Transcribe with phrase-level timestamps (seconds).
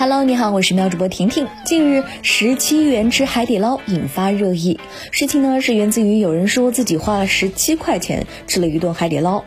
[0.00, 1.48] Hello，你好，我是喵主播婷婷。
[1.64, 4.78] 近日，十七元吃海底捞引发热议。
[5.10, 9.42] 事情呢是源自于有人说自己花了十七块钱吃了一顿海底捞，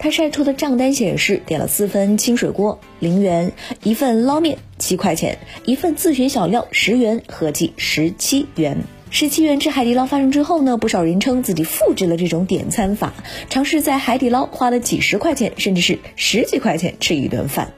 [0.00, 3.52] 他晒出的账单显示点了四份清水锅零元，
[3.84, 8.78] 一份捞面七块钱，一份自选小料十元，合计十七元。
[9.10, 13.14] 十七元吃海底捞发生之后呢，不少人称自己复制了这种点餐法，
[13.48, 17.72] 尝试在海底捞花了几十块钱，甚至是十几块钱吃一顿饭。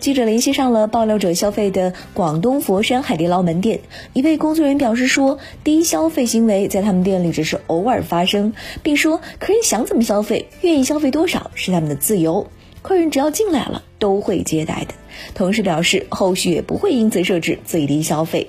[0.00, 3.80] 记者联系上了爆料者消费的广东佛山海底捞门店，
[4.12, 12.46] 一位工作人员表示说，低消费行为在他们店里只是偶尔发生，并说客人想怎么消费，愿意消费多少是他们的自由，
[12.82, 14.94] 客人只要进来了都会接待的。
[15.34, 18.48] 同时表示，后续也不会因此设置最低消费。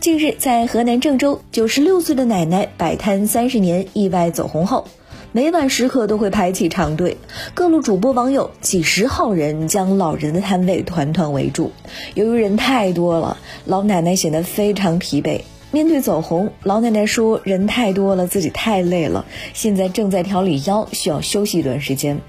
[0.00, 4.86] 近日，在河南郑州，九十六岁的奶奶摆摊三十年，意外走红后，
[5.34, 7.16] 每晚时刻都会排起长队，
[7.54, 11.72] 各路主播网友几十号人将老人的摊位团团围住。
[12.12, 15.40] 由于人太多了，老奶奶显得非常疲惫。
[15.70, 19.24] 面对走红，老奶奶说：“人太多了，自己太累了，
[19.54, 22.20] 现在正在调理腰，需要休息一段时间。”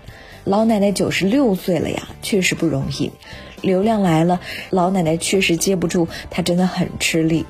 [0.45, 3.11] 老奶奶九十六岁了呀，确实不容易。
[3.61, 7.45] 流量来了，老奶奶确实接不住，她真的很吃力。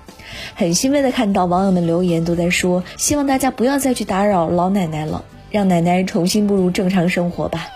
[0.55, 5.23] 很欣慰的看到网友们留言都在说，希望大家不要再去打扰老奶奶了，
[5.53, 7.67] 让奶奶重新步入正常生活吧。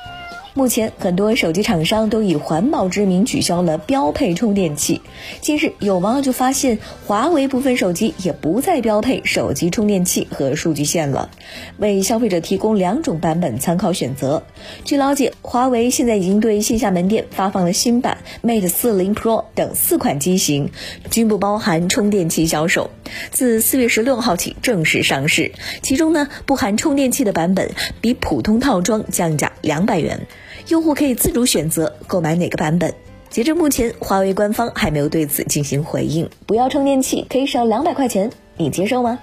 [0.58, 5.04] 目前，很多手机厂商都以环保之名取消了标配充电器。
[5.40, 11.30] 近日，有网友就发现，华为部分手机也不再标配手机充电器和数据线了，
[11.78, 14.42] 为消费者提供两种版本参考选择。
[14.84, 20.72] 据了解，华为现在已经对线下门店发放了新版 Mate 40 Pro 等四款机型，
[21.12, 22.90] 均不包含充电器销售，
[23.30, 25.52] 自四月十六号起正式上市。
[25.84, 27.70] 其中呢，不含充电器的版本
[28.02, 30.26] 比普通套装降价两百元。
[30.70, 32.94] 用户可以自主选择购买哪个版本。
[33.30, 36.30] 截至目前，华为官方还没有对此进行回应。
[36.46, 39.20] 不要充电器可以少两百块钱，你接受吗？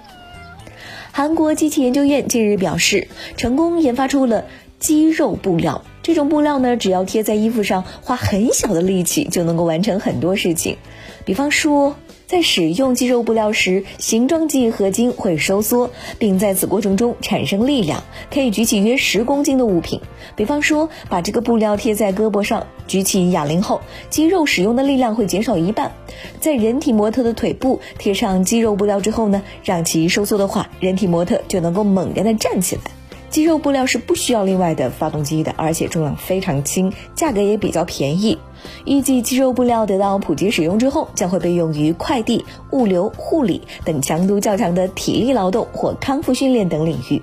[1.11, 3.07] 韩国机器研究院近日表示，
[3.37, 4.45] 成功研发出了
[4.79, 5.83] 肌肉布料。
[6.01, 10.77] 这种布料呢，只要贴在衣服上，花很小的力气就能够完成很多事情。
[11.25, 11.95] 比方说。
[12.35, 20.01] 在使用肌肉布料时，形状记忆合金会收缩，并在此过程中产生力量，可以举起约十公斤的物品。
[20.35, 23.79] 比方说，把这个布料贴在胳膊上，举起哑铃后，
[24.09, 25.93] 肌肉使用的力量会减少一半。
[26.41, 32.81] 在人体模特的腿部贴上肌肉布料之后呢，让其收缩的话，人体模特就能够猛然的站起来。
[33.29, 38.37] 肌肉布料是不需要另外的发动机的，而且重量非常轻，价格也比较便宜。
[38.85, 47.21] 预计肌肉布料得到普及使用之后，将会被用于快递、物流、护理等强度较强的体力劳动或康复训练等领域。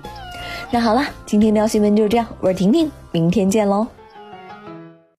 [0.71, 3.87] 那好了，今天的新闻就是这样，我是婷婷，明天见喽。